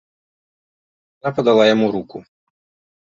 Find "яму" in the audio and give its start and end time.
1.73-1.87